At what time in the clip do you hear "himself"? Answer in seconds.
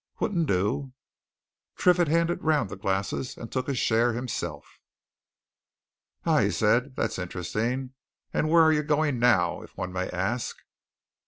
4.13-4.79